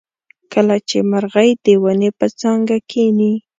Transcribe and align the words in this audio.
کله 0.53 0.75
چې 0.89 0.97
مرغۍ 1.11 1.49
د 1.65 1.67
ونې 1.83 2.09
په 2.19 2.27
څانګه 2.39 2.77
کیني. 2.89 3.33